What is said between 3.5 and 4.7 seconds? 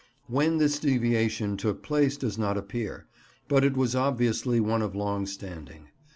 it was obviously